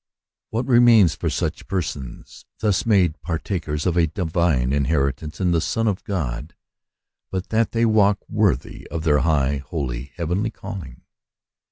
[0.49, 5.61] What remains for such persons, thus made par takers of a divine inheritance in the
[5.61, 6.55] Son of God,
[7.29, 11.01] but that they walk worthy of their high, holy, heavenly calling?